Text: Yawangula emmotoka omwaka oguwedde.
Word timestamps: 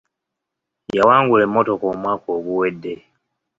Yawangula 0.97 1.43
emmotoka 1.47 1.85
omwaka 1.93 2.27
oguwedde. 2.37 2.93